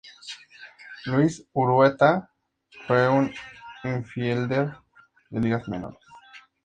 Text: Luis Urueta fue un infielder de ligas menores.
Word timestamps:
Luis 1.05 1.43
Urueta 1.53 2.31
fue 2.87 3.07
un 3.07 3.31
infielder 3.83 4.75
de 5.29 5.39
ligas 5.39 5.67
menores. 5.69 5.99